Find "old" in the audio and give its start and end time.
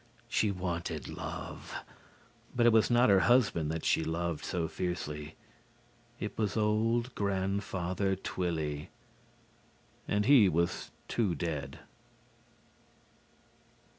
6.57-7.13